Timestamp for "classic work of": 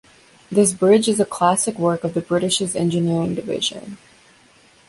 1.25-2.15